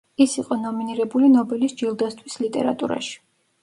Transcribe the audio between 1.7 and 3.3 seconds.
ჯილდოსთვის ლიტერატურაში.